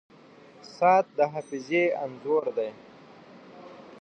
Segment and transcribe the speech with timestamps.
[0.75, 2.69] •ساعت د حافظې انځور دی.